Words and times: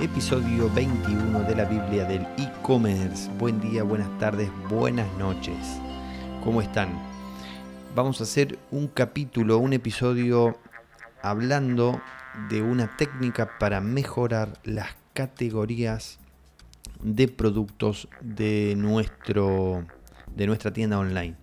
episodio 0.00 0.70
21 0.74 1.40
de 1.40 1.54
la 1.54 1.64
Biblia 1.64 2.04
del 2.04 2.22
e-commerce. 2.38 3.30
Buen 3.38 3.60
día, 3.60 3.82
buenas 3.82 4.18
tardes, 4.18 4.50
buenas 4.68 5.06
noches. 5.18 5.56
¿Cómo 6.42 6.60
están? 6.62 6.90
Vamos 7.94 8.20
a 8.20 8.24
hacer 8.24 8.58
un 8.70 8.88
capítulo, 8.88 9.58
un 9.58 9.72
episodio 9.72 10.58
hablando 11.22 12.00
de 12.48 12.62
una 12.62 12.96
técnica 12.96 13.58
para 13.58 13.80
mejorar 13.80 14.58
las 14.64 14.88
categorías 15.12 16.18
de 17.02 17.28
productos 17.28 18.08
de, 18.20 18.74
nuestro, 18.76 19.84
de 20.34 20.46
nuestra 20.46 20.72
tienda 20.72 20.98
online. 20.98 21.36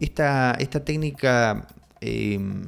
Esta, 0.00 0.52
esta 0.52 0.84
técnica 0.84 1.66
em, 2.00 2.62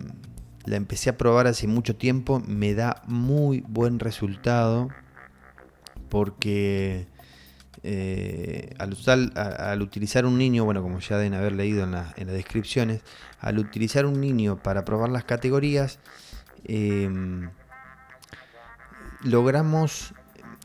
la 0.64 0.76
empecé 0.76 1.10
a 1.10 1.18
probar 1.18 1.46
hace 1.46 1.66
mucho 1.66 1.96
tiempo, 1.96 2.42
me 2.46 2.74
da 2.74 3.02
muy 3.06 3.64
buen 3.66 3.98
resultado 3.98 4.88
porque 6.08 7.06
eh, 7.82 8.74
al, 8.78 9.80
utilizar 9.80 10.26
un 10.26 10.36
niño, 10.36 10.64
bueno, 10.64 10.82
como 10.82 10.98
ya 11.00 11.16
deben 11.16 11.34
haber 11.34 11.52
leído 11.52 11.84
en, 11.84 11.92
las 11.92 12.14
descripciones, 12.16 13.02
al 13.40 13.58
utilizar 13.58 14.04
un 14.04 14.20
niño 14.20 14.62
para 14.62 14.84
probar 14.84 15.08
las 15.08 15.24
categorías, 15.24 15.98
em, 16.64 17.50
logramos, 19.22 20.12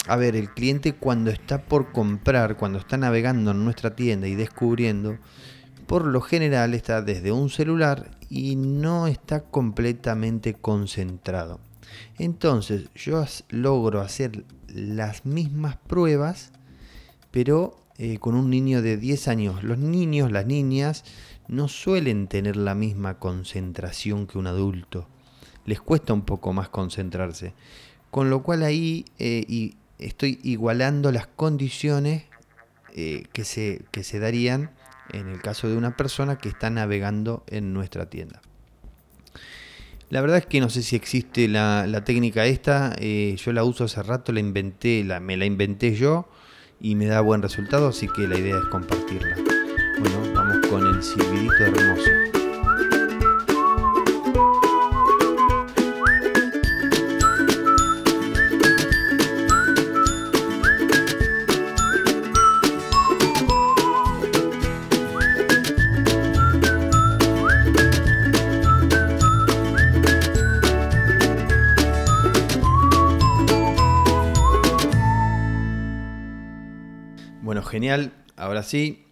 a 0.08 0.17
ver, 0.17 0.36
el 0.36 0.50
cliente 0.50 0.94
cuando 0.94 1.31
está 1.31 1.62
por 1.62 1.91
comprar, 1.94 2.58
cuando 2.58 2.80
está 2.80 2.98
navegando 2.98 3.52
en 3.52 3.64
nuestra 3.64 3.95
tienda 3.95 4.27
y 4.27 4.36
descubriendo, 4.36 5.17
por 5.88 6.05
lo 6.05 6.20
general 6.20 6.73
está 6.73 7.02
desde 7.02 7.31
un 7.31 7.50
celular 7.50 8.09
y 8.29 8.55
no 8.55 9.07
está 9.07 9.41
completamente 9.41 10.53
concentrado. 10.53 11.59
Entonces 12.17 12.89
yo 12.95 13.23
logro 13.49 14.02
hacer 14.02 14.45
las 14.67 15.25
mismas 15.25 15.77
pruebas, 15.77 16.52
pero 17.31 17.77
eh, 17.97 18.17
con 18.19 18.35
un 18.35 18.50
niño 18.50 18.81
de 18.81 18.97
10 18.97 19.27
años. 19.27 19.63
Los 19.63 19.77
niños, 19.77 20.31
las 20.31 20.45
niñas, 20.45 21.03
no 21.47 21.67
suelen 21.67 22.27
tener 22.27 22.58
la 22.58 22.75
misma 22.75 23.19
concentración 23.19 24.28
que 24.28 24.38
un 24.38 24.47
adulto. 24.47 25.07
Les 25.66 25.80
cuesta 25.80 26.13
un 26.13 26.23
poco 26.23 26.53
más 26.53 26.69
concentrarse. 26.69 27.53
Con 28.11 28.30
lo 28.30 28.44
cual 28.44 28.63
ahí 28.63 29.05
eh, 29.19 29.73
estoy 30.00 30.39
igualando 30.44 31.11
las 31.11 31.28
condiciones 31.28 32.23
eh, 32.94 33.25
que, 33.33 33.44
se, 33.44 33.83
que 33.91 34.03
se 34.03 34.19
darían 34.19 34.72
en 35.11 35.28
el 35.28 35.42
caso 35.42 35.67
de 35.70 35.75
una 35.75 35.95
persona 35.95 36.38
que 36.38 36.50
está 36.50 36.70
navegando 36.70 37.44
en 37.48 37.73
nuestra 37.73 38.09
tienda. 38.09 38.42
La 40.09 40.22
verdad 40.22 40.38
es 40.38 40.45
que 40.45 40.59
no 40.59 40.70
sé 40.70 40.84
si 40.84 40.95
existe 40.95 41.47
la, 41.47 42.03
técnica 42.06 42.45
esta, 42.45 42.95
eh, 43.00 43.36
yo 43.38 43.53
la 43.53 43.64
uso 43.64 43.86
hace 43.86 44.03
rato, 44.03 44.31
la 44.31 44.39
inventé, 44.39 45.03
la, 45.03 45.20
me 45.20 45.36
la 45.36 45.45
inventé 45.45 45.95
yo 45.95 46.30
y 46.80 46.95
me 46.95 47.08
da 47.08 47.22
buen 47.22 47.42
resultado, 47.42 47.88
así 47.88 48.08
que 48.08 48.28
la 48.28 48.38
idea 48.38 48.58
es 48.58 48.66
compartirla. 48.66 49.36
Bueno, 50.00 50.34
vamos 50.34 50.67
con 50.67 50.86
el 50.86 51.02
silbidito 51.02 51.58
hermoso. 51.58 52.34
Genial. 77.64 78.14
Ahora 78.36 78.64
sí, 78.64 79.06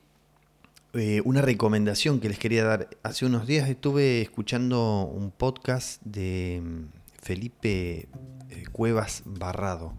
eh, 0.94 1.22
una 1.26 1.42
recomendación 1.42 2.20
que 2.20 2.30
les 2.30 2.38
quería 2.38 2.64
dar. 2.64 2.90
Hace 3.04 3.26
unos 3.26 3.48
días 3.48 3.70
estuve 3.70 4.22
escuchando 4.22 5.04
un 5.04 5.32
podcast 5.32 6.02
de 6.04 6.62
mm, 6.64 6.84
Felipe 7.22 8.08
eh, 8.50 8.64
Cuevas 8.72 9.24
Barrado. 9.26 9.94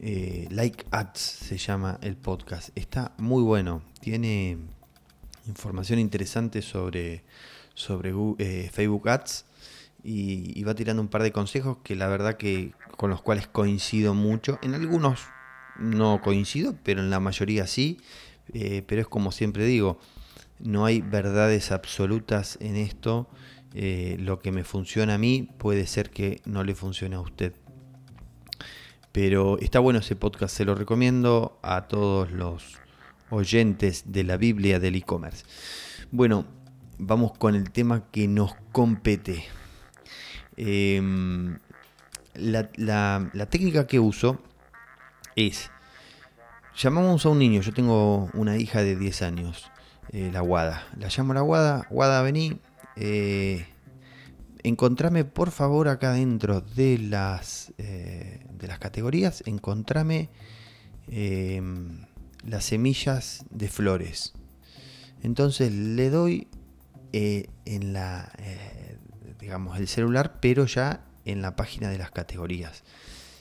Eh, 0.00 0.48
like 0.50 0.84
Ads 0.90 1.20
se 1.20 1.58
llama 1.58 1.98
el 2.02 2.16
podcast. 2.16 2.70
Está 2.74 3.12
muy 3.18 3.42
bueno. 3.42 3.82
Tiene 4.00 4.58
información 5.46 5.98
interesante 5.98 6.62
sobre, 6.62 7.22
sobre 7.74 8.12
Facebook 8.70 9.08
Ads 9.08 9.44
y, 10.06 10.62
va 10.62 10.74
tirando 10.74 11.02
un 11.02 11.08
par 11.08 11.22
de 11.22 11.32
consejos 11.32 11.78
que 11.82 11.96
la 11.96 12.06
verdad 12.06 12.36
que 12.36 12.72
con 12.96 13.10
los 13.10 13.22
cuales 13.22 13.48
coincido 13.48 14.14
mucho. 14.14 14.58
En 14.62 14.74
algunos 14.74 15.20
no 15.78 16.20
coincido, 16.22 16.76
pero 16.82 17.00
en 17.00 17.10
la 17.10 17.20
mayoría 17.20 17.66
sí. 17.66 17.98
Eh, 18.52 18.82
pero 18.86 19.00
es 19.02 19.08
como 19.08 19.32
siempre 19.32 19.64
digo, 19.64 19.98
no 20.58 20.84
hay 20.84 21.00
verdades 21.00 21.72
absolutas 21.72 22.58
en 22.60 22.76
esto. 22.76 23.28
Eh, 23.74 24.16
lo 24.20 24.38
que 24.38 24.52
me 24.52 24.64
funciona 24.64 25.14
a 25.14 25.18
mí 25.18 25.48
puede 25.58 25.86
ser 25.86 26.10
que 26.10 26.40
no 26.44 26.64
le 26.64 26.74
funcione 26.74 27.16
a 27.16 27.20
usted. 27.20 27.52
Pero 29.12 29.58
está 29.58 29.80
bueno 29.80 30.00
ese 30.00 30.16
podcast, 30.16 30.56
se 30.56 30.64
lo 30.64 30.74
recomiendo 30.74 31.58
a 31.62 31.88
todos 31.88 32.30
los 32.32 32.78
oyentes 33.30 34.04
de 34.12 34.24
la 34.24 34.36
Biblia 34.36 34.78
del 34.78 34.94
e-commerce. 34.94 35.44
Bueno, 36.10 36.46
vamos 36.98 37.36
con 37.36 37.54
el 37.54 37.70
tema 37.70 38.04
que 38.10 38.28
nos 38.28 38.54
compete. 38.72 39.44
Em, 40.56 41.58
la 42.34 43.48
técnica 43.50 43.86
que 43.86 43.98
uso 43.98 44.40
es, 45.36 45.70
llamamos 46.76 47.26
a 47.26 47.28
un 47.28 47.38
niño, 47.38 47.60
yo 47.60 47.72
tengo 47.72 48.30
una 48.32 48.56
hija 48.56 48.82
de 48.82 48.96
10 48.96 49.22
años, 49.22 49.70
eh, 50.10 50.30
la 50.32 50.40
Guada, 50.40 50.86
la 50.98 51.08
llamo 51.08 51.34
la 51.34 51.42
Guada, 51.42 51.86
Guada 51.90 52.22
vení, 52.22 52.58
eh, 52.96 53.66
encontrame 54.62 55.24
por 55.24 55.50
favor 55.50 55.88
acá 55.88 56.12
dentro 56.12 56.62
de 56.62 56.98
las, 56.98 57.72
eh, 57.76 58.46
de 58.50 58.66
las 58.66 58.78
categorías, 58.78 59.42
encontrame 59.46 60.30
las 62.44 62.64
semillas 62.64 63.44
de 63.50 63.68
flores. 63.68 64.32
Entonces 65.22 65.70
le 65.70 66.10
doy 66.10 66.48
en 67.12 67.92
la, 67.92 68.32
digamos, 69.38 69.78
el 69.78 69.86
celular, 69.86 70.40
pero 70.40 70.66
ya 70.66 71.04
en 71.24 71.42
la 71.42 71.54
página 71.54 71.90
de 71.90 71.98
las 71.98 72.10
categorías 72.10 72.82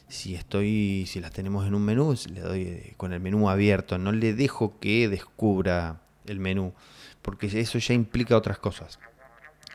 si 0.08 0.36
estoy, 0.36 1.06
si 1.08 1.20
las 1.20 1.32
tenemos 1.32 1.66
en 1.66 1.76
un 1.76 1.84
menú, 1.84 2.16
le 2.32 2.42
doy 2.42 2.62
eh, 2.62 2.94
con 2.98 3.14
el 3.14 3.20
menú 3.20 3.50
abierto, 3.50 3.98
no 3.98 4.12
le 4.12 4.34
dejo 4.34 4.80
que 4.80 5.10
descubra 5.10 6.02
el 6.26 6.40
menú, 6.40 6.74
porque 7.22 7.48
eso 7.48 7.80
ya 7.80 7.94
implica 7.94 8.38
otras 8.38 8.60
cosas. 8.60 9.00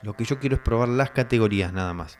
Lo 0.02 0.14
que 0.14 0.24
yo 0.24 0.38
quiero 0.38 0.56
es 0.56 0.62
probar 0.62 0.88
las 0.88 1.10
categorías 1.10 1.72
nada 1.72 1.92
más. 1.94 2.18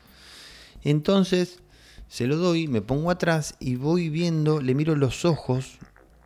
Entonces, 0.83 1.59
se 2.07 2.27
lo 2.27 2.37
doy, 2.37 2.67
me 2.67 2.81
pongo 2.81 3.11
atrás 3.11 3.55
y 3.59 3.75
voy 3.75 4.09
viendo, 4.09 4.61
le 4.61 4.75
miro 4.75 4.95
los 4.95 5.25
ojos, 5.25 5.79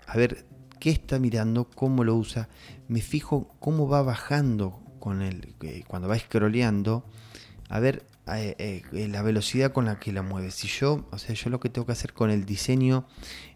a 0.07 0.17
ver 0.17 0.45
qué 0.79 0.89
está 0.89 1.19
mirando, 1.19 1.69
cómo 1.69 2.03
lo 2.03 2.15
usa, 2.15 2.49
me 2.87 3.01
fijo 3.01 3.49
cómo 3.59 3.87
va 3.87 4.01
bajando 4.01 4.79
con 4.99 5.21
el, 5.21 5.53
eh, 5.61 5.83
cuando 5.87 6.07
va 6.07 6.17
scrolleando, 6.17 7.05
a 7.69 7.79
ver 7.79 8.05
eh, 8.27 8.81
eh, 8.91 9.07
la 9.07 9.21
velocidad 9.21 9.71
con 9.71 9.85
la 9.85 9.99
que 9.99 10.11
la 10.11 10.23
mueve. 10.23 10.49
Si 10.49 10.67
yo, 10.67 11.07
o 11.11 11.17
sea, 11.19 11.35
yo 11.35 11.49
lo 11.51 11.59
que 11.59 11.69
tengo 11.69 11.85
que 11.85 11.91
hacer 11.91 12.13
con 12.13 12.31
el 12.31 12.45
diseño 12.45 13.05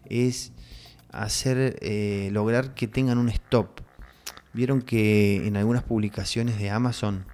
es 0.04 0.52
hacer, 1.10 1.76
eh, 1.80 2.28
lograr 2.32 2.74
que 2.74 2.86
tengan 2.86 3.18
un 3.18 3.28
stop. 3.30 3.80
Vieron 4.52 4.82
que 4.82 5.46
en 5.46 5.56
algunas 5.56 5.82
publicaciones 5.82 6.58
de 6.58 6.70
Amazon 6.70 7.26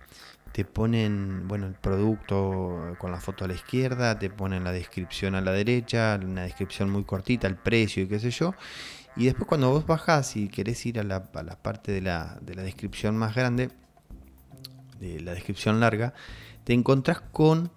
te 0.52 0.64
ponen, 0.64 1.46
bueno, 1.46 1.66
el 1.66 1.74
producto 1.74 2.94
con 2.98 3.12
la 3.12 3.20
foto 3.20 3.44
a 3.44 3.48
la 3.48 3.54
izquierda, 3.54 4.18
te 4.18 4.30
ponen 4.30 4.64
la 4.64 4.72
descripción 4.72 5.34
a 5.34 5.42
la 5.42 5.52
derecha, 5.52 6.18
una 6.22 6.44
descripción 6.44 6.88
muy 6.88 7.04
cortita, 7.04 7.46
el 7.46 7.56
precio 7.56 8.02
y 8.02 8.08
qué 8.08 8.18
sé 8.18 8.30
yo. 8.30 8.54
Y 9.14 9.26
después 9.26 9.46
cuando 9.46 9.70
vos 9.70 9.86
bajás 9.86 10.36
y 10.36 10.48
querés 10.48 10.84
ir 10.86 10.98
a 10.98 11.02
la, 11.02 11.24
parte 11.24 11.92
de 11.92 12.00
la 12.00 12.38
descripción 12.40 13.16
más 13.16 13.34
grande, 13.34 13.70
de 15.00 15.20
la 15.20 15.32
descripción 15.32 15.80
larga, 15.80 16.14
te 16.66 16.72
encontrás 16.72 17.20
con 17.20 17.70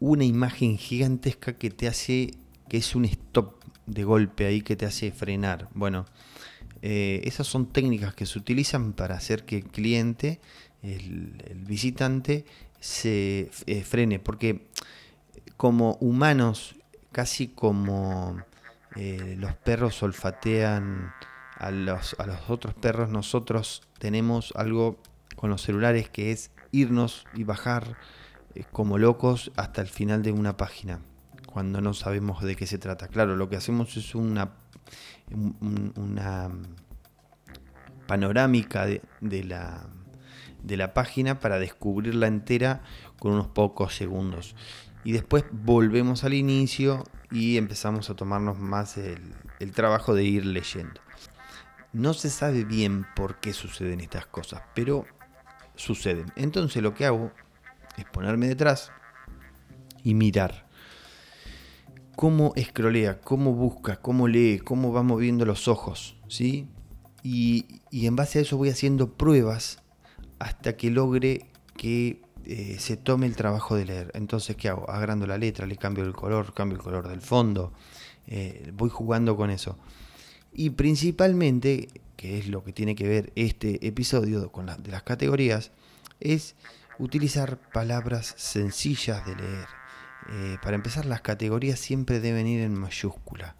una 0.00 0.24
imagen 0.24 0.78
gigantesca 0.78 1.52
que 1.52 1.70
te 1.70 1.86
hace, 1.86 2.32
que 2.68 2.78
es 2.78 2.96
un 2.96 3.04
stop 3.04 3.62
de 3.86 4.02
golpe 4.02 4.46
ahí 4.46 4.62
que 4.62 4.74
te 4.74 4.84
hace 4.84 5.12
frenar. 5.12 5.68
Bueno, 5.74 6.06
eh, 6.82 7.20
esas 7.22 7.46
son 7.46 7.66
técnicas 7.66 8.16
que 8.16 8.26
se 8.26 8.36
utilizan 8.36 8.94
para 8.94 9.14
hacer 9.14 9.44
que 9.44 9.58
el 9.58 9.66
cliente, 9.66 10.40
el, 10.82 11.36
visitante, 11.68 12.44
se 12.80 13.48
eh, 13.66 13.84
frene, 13.84 14.18
porque 14.18 14.66
como 15.56 15.92
humanos, 16.00 16.74
casi 17.12 17.46
como 17.46 18.42
eh, 18.96 19.36
los 19.38 19.54
perros 19.54 20.02
olfatean 20.02 21.12
a 21.58 21.70
los, 21.70 22.16
a 22.18 22.26
los 22.26 22.50
otros 22.50 22.74
perros, 22.74 23.08
nosotros 23.08 23.82
tenemos 24.00 24.52
algo 24.56 24.98
con 25.36 25.48
los 25.48 25.62
celulares 25.62 26.08
que 26.08 26.32
es 26.32 26.50
irnos 26.72 27.24
y 27.34 27.44
bajar 27.44 27.96
como 28.72 28.98
locos 28.98 29.52
hasta 29.56 29.80
el 29.80 29.88
final 29.88 30.22
de 30.22 30.32
una 30.32 30.56
página. 30.56 31.00
cuando 31.46 31.80
no 31.80 31.94
sabemos 31.94 32.42
de 32.42 32.54
qué 32.54 32.66
se 32.66 32.76
trata. 32.76 33.08
Claro, 33.08 33.34
lo 33.34 33.48
que 33.48 33.56
hacemos 33.56 33.96
es 33.96 34.14
una, 34.14 34.50
panorámica 38.06 38.84
de, 38.84 39.44
la, 39.44 39.86
de 40.62 40.76
la 40.76 40.92
página 40.92 41.40
para 41.40 41.58
descubrirla 41.58 42.26
entera 42.26 42.82
con 43.18 43.32
unos 43.32 43.48
pocos 43.48 43.94
segundos. 43.94 44.54
Y 45.02 45.12
después 45.12 45.44
volvemos 45.50 46.24
al 46.24 46.34
inicio 46.34 47.04
y 47.30 47.56
empezamos 47.56 48.10
a 48.10 48.16
tomarnos 48.16 48.58
más 48.58 48.98
el 48.98 49.72
trabajo 49.72 50.14
de 50.14 50.24
ir 50.24 50.44
leyendo. 50.44 51.00
No 51.96 52.12
se 52.12 52.28
sabe 52.28 52.64
bien 52.64 53.06
por 53.16 53.40
qué 53.40 53.54
suceden 53.54 54.00
estas 54.00 54.26
cosas, 54.26 54.60
pero 54.74 55.06
suceden. 55.76 56.30
Entonces 56.36 56.82
lo 56.82 56.92
que 56.92 57.06
hago 57.06 57.32
es 57.96 58.04
ponerme 58.04 58.48
detrás 58.48 58.92
y 60.02 60.14
mirar 60.14 60.66
cómo 62.16 62.54
escrolea, 62.56 63.20
cómo 63.20 63.52
busca, 63.52 63.96
cómo 63.96 64.26
lee, 64.26 64.58
cómo 64.58 64.92
va 64.92 65.02
moviendo 65.02 65.44
los 65.44 65.68
ojos, 65.68 66.16
¿sí? 66.28 66.66
Y, 67.22 67.82
en 67.92 68.16
base 68.16 68.38
a 68.38 68.42
eso 68.42 68.56
voy 68.56 68.70
haciendo 68.70 69.12
pruebas 69.12 69.82
hasta 70.38 70.76
que 70.76 70.90
logre 70.90 71.46
que 71.76 72.22
eh, 72.44 72.76
se 72.78 72.96
tome 72.96 73.26
el 73.26 73.36
trabajo 73.36 73.76
de 73.76 73.84
leer. 73.84 74.10
Entonces, 74.14 74.56
¿qué 74.56 74.68
hago? 74.68 74.88
Agrando 74.88 75.26
la 75.26 75.36
letra, 75.36 75.66
le 75.66 75.76
cambio 75.76 76.04
el 76.04 76.14
color, 76.14 76.54
cambio 76.54 76.76
el 76.76 76.82
color 76.82 77.08
del 77.08 77.20
fondo, 77.20 77.72
eh, 78.26 78.70
voy 78.74 78.88
jugando 78.88 79.36
con 79.36 79.50
eso. 79.50 79.76
Y 80.52 80.70
principalmente, 80.70 81.88
que 82.16 82.38
es 82.38 82.48
lo 82.48 82.64
que 82.64 82.72
tiene 82.72 82.94
que 82.94 83.08
ver 83.08 83.32
este 83.34 83.86
episodio 83.86 84.50
con 84.52 84.66
de 84.66 84.90
las 84.90 85.02
categorías, 85.02 85.72
es 86.20 86.54
utilizar 86.98 87.58
palabras 87.72 88.34
sencillas 88.36 89.24
de 89.26 89.36
leer. 89.36 89.66
Eh, 90.28 90.58
para 90.62 90.76
empezar, 90.76 91.06
las 91.06 91.20
categorías 91.20 91.78
siempre 91.78 92.20
deben 92.20 92.46
ir 92.46 92.60
en 92.60 92.78
mayúscula. 92.78 93.56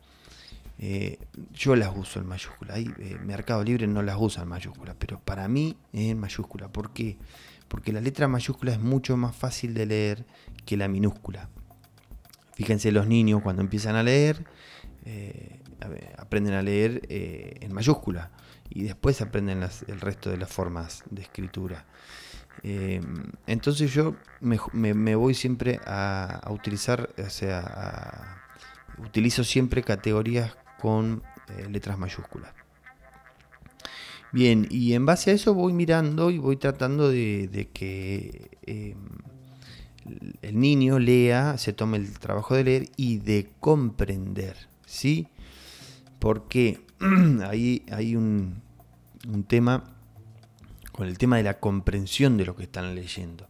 Eh, 0.79 1.19
yo 1.53 1.77
las 1.77 1.97
uso 1.97 2.21
en 2.21 2.27
mayúscula. 2.27 2.75
Hay, 2.75 2.91
eh, 2.99 3.19
Mercado 3.25 3.63
Libre 3.63 3.87
no 3.87 4.03
las 4.03 4.17
usa 4.19 4.43
en 4.43 4.49
mayúscula, 4.49 4.95
pero 4.99 5.21
para 5.21 5.49
mí 5.49 5.77
es 5.93 6.11
en 6.11 6.19
mayúscula. 6.19 6.69
¿Por 6.69 6.93
qué? 6.93 7.19
Porque 7.69 7.93
la 7.93 8.01
letra 8.01 8.29
mayúscula 8.29 8.73
es 8.73 8.81
mucho 8.81 9.17
más 9.17 9.35
fácil 9.35 9.75
de 9.75 9.87
leer 9.87 10.27
que 10.65 10.77
la 10.77 10.89
minúscula. 10.89 11.49
Fíjense 12.55 12.91
los 12.91 13.07
niños 13.07 13.43
cuando 13.43 13.63
empiezan 13.63 13.97
a 13.97 14.03
leer, 14.03 14.45
aprenden 16.17 16.55
a 16.55 16.63
leer 16.63 17.03
en 17.11 17.71
mayúscula 17.75 18.31
y 18.71 18.85
después 18.85 19.21
aprenden 19.21 19.63
el 19.63 20.01
resto 20.01 20.31
de 20.31 20.39
las 20.39 20.51
formas 20.51 21.03
de 21.11 21.23
escritura. 21.23 21.85
Entonces 22.63 23.93
yo 23.93 24.17
me, 24.41 25.15
voy 25.15 25.35
siempre 25.35 25.81
a, 25.87 26.49
utilizar, 26.51 27.11
o 27.19 27.31
sea, 27.31 28.43
utilizo 28.99 29.45
siempre 29.45 29.83
categorías 29.83 30.57
con 30.81 31.23
eh, 31.49 31.69
letras 31.71 31.99
mayúsculas. 31.99 32.53
Bien, 34.33 34.67
y 34.71 34.95
en 34.95 35.07
base 35.07 35.31
a 35.31 35.35
eso 35.35 35.55
voy 35.55 35.73
mirando 35.73 36.31
y 36.31 36.39
voy 36.39 36.57
tratando 36.57 37.09
de, 37.09 37.71
que 37.73 38.51
em, 38.63 38.99
el 40.43 40.59
niño 40.59 40.99
lea, 40.99 41.57
se 41.59 41.73
tome 41.73 41.97
el 41.99 42.19
trabajo 42.19 42.55
de 42.55 42.65
leer 42.65 42.89
y 42.97 43.19
de 43.19 43.49
comprender, 43.61 44.57
¿sí? 44.85 45.29
Porque 46.19 46.81
ahí 47.49 47.85
hay 47.91 48.17
un, 48.17 48.63
un 49.27 49.45
tema 49.45 49.96
con 50.97 51.07
el 51.07 51.19
tema 51.19 51.37
de 51.37 51.43
la 51.43 51.61
comprensión 51.61 52.37
de 52.37 52.47
lo 52.47 52.57
que 52.57 52.65
están 52.65 52.95
leyendo. 52.95 53.47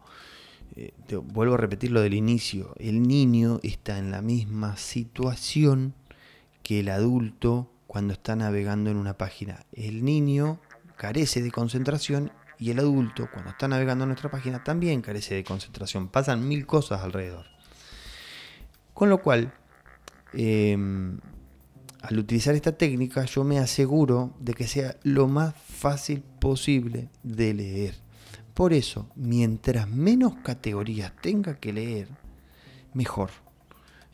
Eh, 0.74 0.92
vuelvo 1.22 1.54
a 1.54 1.58
repetir 1.58 1.92
lo 1.92 2.02
del 2.02 2.14
inicio, 2.14 2.74
el 2.78 3.02
niño 3.02 3.60
está 3.62 3.98
en 3.98 4.10
la 4.10 4.20
misma 4.20 4.76
situación 4.76 5.94
que 6.62 6.80
el 6.80 6.88
adulto 6.88 7.70
cuando 7.86 8.12
está 8.12 8.36
navegando 8.36 8.90
en 8.90 8.96
una 8.96 9.16
página. 9.16 9.64
El 9.72 10.04
niño 10.04 10.60
carece 10.96 11.40
de 11.40 11.50
concentración 11.50 12.32
y 12.58 12.70
el 12.70 12.78
adulto 12.80 13.28
cuando 13.32 13.50
está 13.50 13.68
navegando 13.68 14.04
en 14.04 14.08
nuestra 14.08 14.30
página 14.30 14.64
también 14.64 15.00
carece 15.00 15.34
de 15.34 15.44
concentración. 15.44 16.08
Pasan 16.08 16.46
mil 16.46 16.66
cosas 16.66 17.02
alrededor. 17.02 17.46
Con 18.92 19.08
lo 19.08 19.22
cual, 19.22 19.52
em, 20.32 21.20
al 22.08 22.18
utilizar 22.18 22.54
esta 22.54 22.72
técnica 22.72 23.24
yo 23.24 23.44
me 23.44 23.58
aseguro 23.58 24.34
de 24.38 24.54
que 24.54 24.66
sea 24.66 24.96
lo 25.02 25.28
más 25.28 25.54
fácil 25.54 26.22
posible 26.40 27.08
de 27.22 27.54
leer. 27.54 27.94
Por 28.54 28.72
eso, 28.72 29.08
mientras 29.16 29.88
menos 29.88 30.34
categorías 30.42 31.12
tenga 31.20 31.56
que 31.56 31.72
leer, 31.72 32.08
mejor. 32.94 33.30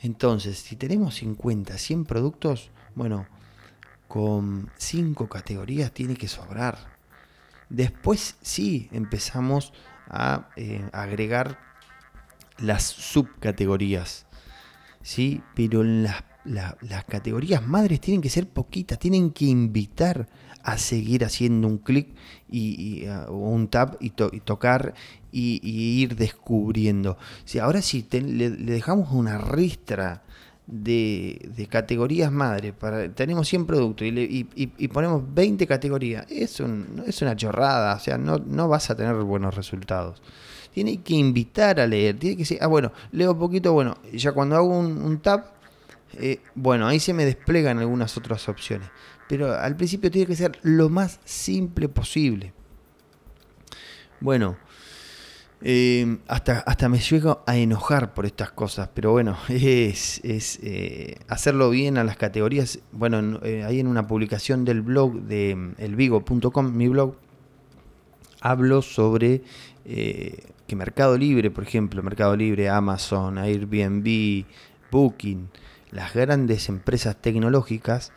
Entonces, 0.00 0.58
si 0.58 0.74
tenemos 0.76 1.16
50, 1.16 1.78
100 1.78 2.04
productos, 2.06 2.70
bueno, 2.94 3.26
con 4.08 4.70
5 4.76 5.28
categorías 5.28 5.92
tiene 5.92 6.16
que 6.16 6.28
sobrar. 6.28 6.76
Después 7.68 8.36
sí 8.42 8.88
empezamos 8.92 9.72
a 10.08 10.48
eh, 10.56 10.88
agregar 10.92 11.58
las 12.58 12.82
subcategorías. 12.82 14.26
¿sí? 15.02 15.42
Pero 15.54 15.82
las, 15.82 16.24
las 16.44 17.04
categorías 17.08 17.66
madres 17.66 18.00
tienen 18.00 18.20
que 18.20 18.30
ser 18.30 18.48
poquitas, 18.48 18.98
tienen 18.98 19.30
que 19.30 19.46
invitar 19.46 20.28
a 20.62 20.78
seguir 20.78 21.24
haciendo 21.24 21.66
un 21.66 21.78
clic 21.78 22.08
y, 22.50 23.06
o 23.28 23.34
un 23.34 23.68
tap 23.68 23.96
y, 24.00 24.10
tocar 24.10 24.94
y, 25.30 25.60
ir 25.64 26.16
descubriendo. 26.16 27.16
Si 27.44 27.58
ahora 27.58 27.82
si 27.82 28.06
le, 28.10 28.50
dejamos 28.50 29.12
una 29.12 29.38
ristra 29.38 30.22
de, 30.66 31.66
categorías 31.70 32.30
madre, 32.30 32.72
para, 32.72 33.08
tenemos 33.12 33.48
100 33.48 33.66
productos 33.66 34.06
y, 34.06 34.88
ponemos 34.88 35.22
20 35.34 35.66
categorías, 35.66 36.26
es, 36.30 36.60
es 37.06 37.22
una 37.22 37.36
chorrada, 37.36 37.96
o 37.96 38.00
sea, 38.00 38.18
no, 38.18 38.38
no 38.38 38.68
vas 38.68 38.90
a 38.90 38.96
tener 38.96 39.14
buenos 39.16 39.54
resultados 39.54 40.22
tiene 40.72 41.02
que 41.02 41.12
invitar 41.12 41.80
a 41.80 41.86
leer, 41.86 42.18
tiene 42.18 42.34
que 42.34 42.44
decir, 42.44 42.56
ah, 42.62 42.66
bueno, 42.66 42.92
leo 43.10 43.38
poquito, 43.38 43.74
bueno, 43.74 43.98
ya 44.10 44.32
cuando 44.32 44.56
hago 44.56 44.68
un, 44.68 45.02
un 45.02 45.20
tab, 45.20 45.44
eh, 46.18 46.40
bueno, 46.54 46.86
ahí 46.86 47.00
se 47.00 47.12
me 47.12 47.24
desplegan 47.24 47.78
algunas 47.78 48.16
otras 48.16 48.48
opciones 48.48 48.88
pero 49.32 49.54
al 49.54 49.76
principio 49.76 50.10
tiene 50.10 50.26
que 50.26 50.36
ser 50.36 50.58
lo 50.60 50.90
más 50.90 51.18
simple 51.24 51.88
posible. 51.88 52.52
Bueno, 54.20 54.58
eh, 55.62 56.18
hasta, 56.28 56.58
hasta 56.58 56.90
me 56.90 56.98
llego 56.98 57.42
a 57.46 57.56
enojar 57.56 58.12
por 58.12 58.26
estas 58.26 58.50
cosas, 58.50 58.90
pero 58.92 59.12
bueno, 59.12 59.38
es, 59.48 60.20
eh, 60.22 61.16
hacerlo 61.28 61.70
bien 61.70 61.96
a 61.96 62.04
las 62.04 62.18
categorías. 62.18 62.80
Bueno, 62.92 63.40
ahí 63.66 63.80
en 63.80 63.86
una 63.86 64.06
publicación 64.06 64.66
del 64.66 64.82
blog 64.82 65.22
de 65.22 65.56
mm, 65.56 65.74
elvigo.com, 65.78 66.76
mi 66.76 66.88
blog, 66.88 67.16
hablo 68.42 68.82
sobre 68.82 69.40
que 69.82 70.76
Mercado 70.76 71.16
Libre, 71.16 71.50
por 71.50 71.64
ejemplo, 71.64 72.02
Mercado 72.02 72.36
Libre, 72.36 72.68
Amazon, 72.68 73.38
Airbnb, 73.38 74.44
Booking, 74.90 75.48
las 75.92 76.14
grandes 76.14 76.68
empresas 76.68 77.16
tecnológicas, 77.20 78.12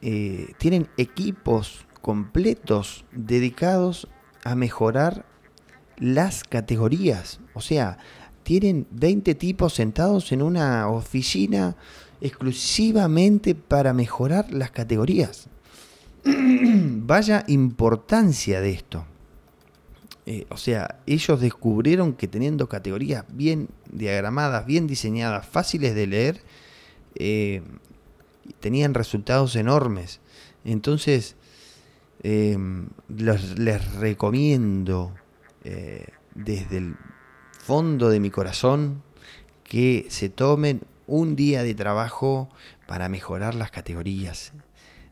eh, 0.00 0.54
tienen 0.58 0.88
equipos 0.96 1.86
completos 2.00 3.04
dedicados 3.12 4.08
a 4.44 4.54
mejorar 4.54 5.24
las 5.98 6.44
categorías. 6.44 7.40
O 7.54 7.60
sea, 7.60 7.98
tienen 8.42 8.86
20 8.90 9.34
tipos 9.34 9.74
sentados 9.74 10.32
en 10.32 10.42
una 10.42 10.88
oficina 10.88 11.76
exclusivamente 12.20 13.54
para 13.54 13.92
mejorar 13.92 14.52
las 14.52 14.70
categorías. 14.70 15.48
Vaya 16.24 17.44
importancia 17.46 18.60
de 18.60 18.70
esto. 18.70 19.04
Eh, 20.24 20.46
o 20.50 20.56
sea, 20.56 21.00
ellos 21.06 21.40
descubrieron 21.40 22.12
que 22.12 22.28
teniendo 22.28 22.68
categorías 22.68 23.24
bien 23.32 23.68
diagramadas, 23.90 24.66
bien 24.66 24.86
diseñadas, 24.86 25.46
fáciles 25.46 25.94
de 25.96 26.06
leer, 26.06 26.40
eh, 27.14 27.62
tenían 28.60 28.94
resultados 28.94 29.56
enormes. 29.56 30.20
Entonces, 30.64 31.36
em, 32.22 32.88
les 33.08 33.94
recomiendo 33.94 35.12
eh, 35.64 36.06
desde 36.34 36.78
el 36.78 36.96
fondo 37.58 38.08
de 38.08 38.20
mi 38.20 38.30
corazón 38.30 39.02
que 39.64 40.06
se 40.08 40.28
tomen 40.28 40.82
un 41.06 41.36
día 41.36 41.62
de 41.62 41.74
trabajo 41.74 42.48
para 42.86 43.08
mejorar 43.08 43.54
las 43.54 43.70
categorías. 43.70 44.52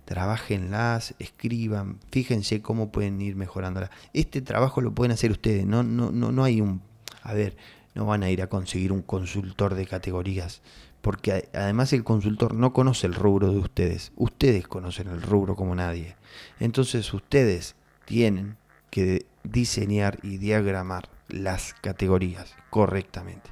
Trabajenlas, 0.05 1.15
escriban, 1.19 1.99
fíjense 2.11 2.63
cómo 2.63 2.91
pueden 2.91 3.21
ir 3.21 3.37
mejorándolas. 3.37 3.91
Este 4.13 4.41
trabajo 4.41 4.81
lo 4.81 4.93
pueden 4.93 5.13
hacer 5.13 5.31
ustedes, 5.31 5.67
no, 5.67 5.83
no, 5.83 6.11
no, 6.11 6.33
no 6.33 6.45
hay 6.45 6.61
un... 6.61 6.83
A 7.23 7.35
ver, 7.35 7.57
no 7.95 8.07
van 8.07 8.23
a 8.23 8.31
ir 8.31 8.43
a 8.43 8.49
conseguir 8.49 8.93
un 8.93 9.03
consultor 9.03 9.75
de 9.75 9.87
categorías 9.87 10.63
porque 11.01 11.49
además 11.55 11.93
el 11.93 12.05
consultor 12.05 12.55
no 12.55 12.73
conoce 12.73 13.07
el 13.07 13.15
rubro 13.15 13.51
de 13.51 13.59
ustedes, 13.59 14.13
ustedes 14.17 14.67
conocen 14.69 15.09
el 15.09 15.23
rubro 15.23 15.57
como 15.57 15.75
nadie. 15.75 16.17
Entonces 16.59 17.13
ustedes 17.15 17.77
tienen 18.05 18.57
que 18.91 19.27
diseñar 19.45 20.19
y 20.23 20.39
diagramar 20.39 21.09
las 21.29 21.75
categorías 21.75 22.55
correctamente. 22.71 23.51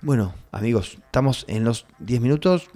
Bueno, 0.00 0.34
amigos, 0.52 0.98
estamos 1.04 1.44
en 1.48 1.64
los 1.64 1.86
10 2.00 2.20
minutos. 2.20 2.68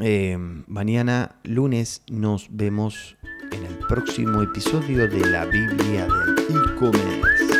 Eh, 0.00 0.36
mañana, 0.66 1.36
lunes, 1.44 2.02
nos 2.10 2.48
vemos 2.50 3.16
en 3.52 3.64
el 3.64 3.78
próximo 3.86 4.42
episodio 4.42 5.08
de 5.08 5.30
la 5.30 5.44
Biblia 5.46 6.06
del 6.06 6.72
e-commerce. 6.72 7.57